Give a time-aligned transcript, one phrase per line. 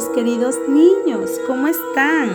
[0.00, 2.30] mis queridos niños, ¿cómo están?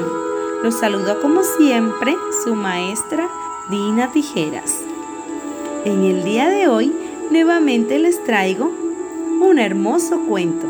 [0.62, 3.28] Los saludo como siempre su maestra
[3.71, 4.81] Dina Tijeras.
[5.83, 6.93] En el día de hoy
[7.31, 8.71] nuevamente les traigo
[9.41, 10.67] un hermoso cuento,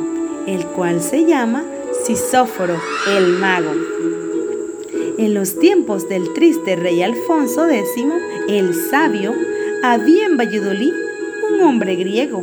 [0.47, 1.65] el cual se llama
[2.05, 2.77] Sisóforo
[3.09, 3.73] el mago.
[5.17, 8.05] En los tiempos del triste rey Alfonso X,
[8.47, 9.33] el sabio,
[9.83, 10.93] había en Valladolid
[11.51, 12.41] un hombre griego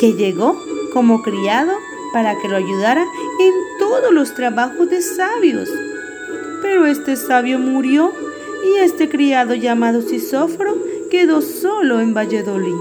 [0.00, 0.56] que llegó
[0.92, 1.74] como criado
[2.12, 5.68] para que lo ayudara en todos los trabajos de sabios.
[6.62, 8.12] Pero este sabio murió
[8.64, 10.76] y este criado llamado Sisóforo
[11.10, 12.74] quedó solo en Valladolid.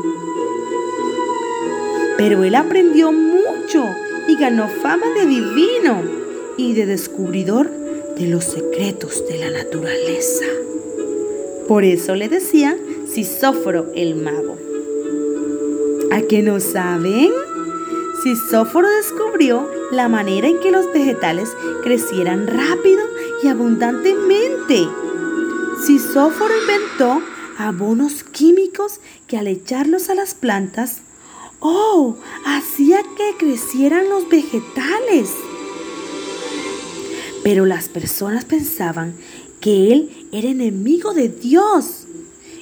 [2.18, 3.86] Pero él aprendió mucho
[4.28, 6.04] y ganó fama de divino
[6.58, 7.70] y de descubridor
[8.18, 10.46] de los secretos de la naturaleza.
[11.68, 14.58] Por eso le decían Sisóforo el mago.
[16.12, 17.32] ¿A qué no saben?
[18.24, 23.02] Sisóforo descubrió la manera en que los vegetales crecieran rápido
[23.42, 24.88] y abundantemente.
[25.86, 27.22] Sisóforo inventó
[27.58, 31.02] abonos químicos que al echarlos a las plantas,
[31.62, 32.18] ¡oh!
[32.46, 35.34] hacía que crecieran los vegetales.
[37.42, 39.16] Pero las personas pensaban
[39.62, 42.06] que él era enemigo de Dios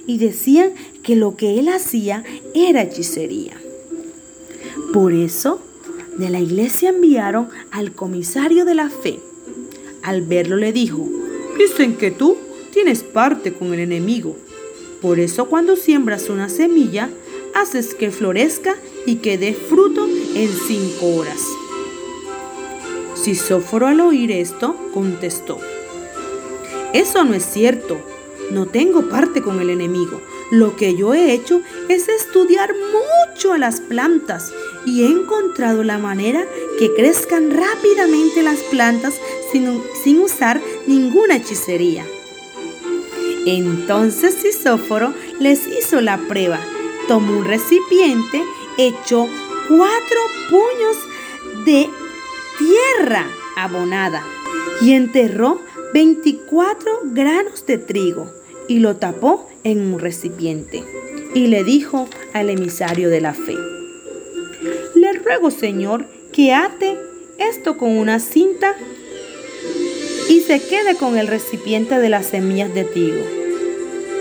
[0.05, 3.59] y decían que lo que él hacía era hechicería.
[4.97, 5.61] Por eso,
[6.17, 9.19] de la iglesia enviaron al comisario de la fe.
[10.01, 11.07] Al verlo le dijo,
[11.55, 12.35] dicen que tú
[12.73, 14.35] tienes parte con el enemigo.
[14.99, 17.11] Por eso cuando siembras una semilla,
[17.53, 21.43] haces que florezca y que dé fruto en cinco horas.
[23.13, 25.59] Sisóforo al oír esto contestó,
[26.93, 27.99] eso no es cierto,
[28.49, 30.21] no tengo parte con el enemigo.
[30.49, 34.53] Lo que yo he hecho es estudiar mucho a las plantas
[34.87, 36.47] y he encontrado la manera
[36.79, 39.19] que crezcan rápidamente las plantas
[39.51, 42.05] sin, sin usar ninguna hechicería.
[43.45, 46.59] Entonces Sisóforo les hizo la prueba.
[47.09, 48.41] Tomó un recipiente,
[48.77, 49.27] echó
[49.67, 51.89] cuatro puños de
[52.57, 53.27] tierra
[53.57, 54.23] abonada
[54.81, 55.61] y enterró
[55.93, 58.31] 24 granos de trigo
[58.69, 60.85] y lo tapó en un recipiente.
[61.33, 63.55] Y le dijo al emisario de la fe,
[65.27, 66.97] ruego Señor que ate
[67.37, 68.73] esto con una cinta
[70.29, 73.25] y se quede con el recipiente de las semillas de trigo,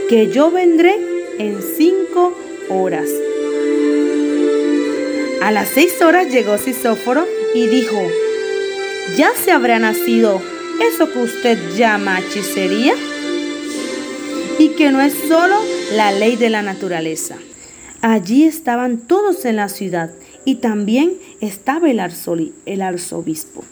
[0.09, 0.97] que yo vendré
[1.39, 2.37] en cinco
[2.69, 3.09] horas.
[5.43, 7.25] A las seis horas llegó Sisóforo
[7.55, 8.03] y dijo,
[9.17, 10.43] ¿ya se habrá nacido
[10.93, 12.95] eso que usted llama hechicería?
[14.59, 15.55] Y que no es solo
[15.93, 17.37] la ley de la naturaleza.
[18.01, 20.11] Allí estaban todos en la ciudad
[20.47, 22.01] y también estaba el,
[22.65, 23.65] el arzobispo.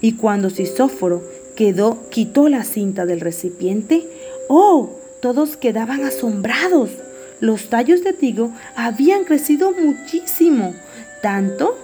[0.00, 1.22] Y cuando Sisóforo
[1.54, 4.08] quedó, quitó la cinta del recipiente,
[4.48, 4.98] ¡oh!
[5.20, 6.90] Todos quedaban asombrados.
[7.38, 10.74] Los tallos de trigo habían crecido muchísimo,
[11.22, 11.76] tanto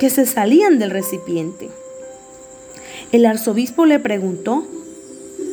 [0.00, 1.68] que se salían del recipiente.
[3.12, 4.66] El arzobispo le preguntó,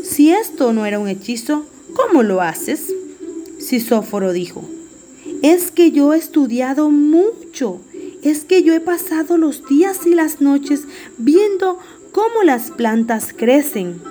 [0.04, 2.94] si esto no era un hechizo, ¿cómo lo haces?
[3.60, 4.64] Sisóforo dijo,
[5.42, 7.80] es que yo he estudiado mucho,
[8.24, 10.84] es que yo he pasado los días y las noches
[11.18, 11.78] viendo
[12.12, 14.02] cómo las plantas crecen,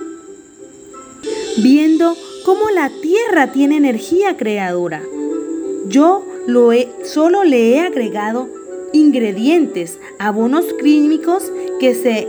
[1.57, 5.01] viendo cómo la tierra tiene energía creadora.
[5.87, 8.49] Yo lo he, solo le he agregado
[8.93, 12.27] ingredientes, abonos químicos que se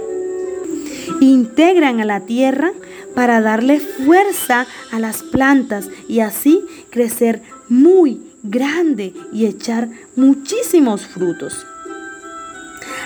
[1.21, 2.73] integran a la tierra
[3.15, 11.67] para darle fuerza a las plantas y así crecer muy grande y echar muchísimos frutos.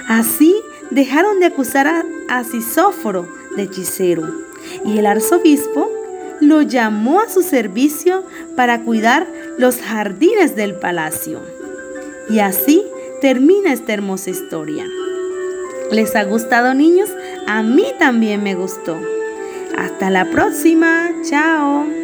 [0.09, 0.55] Así
[0.91, 4.27] dejaron de acusar a, Sisóforo de hechicero
[4.87, 5.91] y el arzobispo
[6.41, 8.25] lo llamó a su servicio
[8.57, 9.27] para cuidar
[9.59, 11.41] los jardines del palacio.
[12.31, 12.83] Y así
[13.21, 14.87] termina esta hermosa historia.
[15.91, 17.11] ¿Les ha gustado niños?
[17.47, 18.99] A mí también me gustó.
[19.77, 21.11] Hasta la próxima.
[21.29, 22.02] Chao.